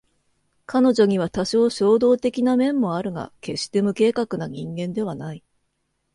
[0.65, 5.43] 彼女には多少衝動的な面もあるが決して無計画な人間ではない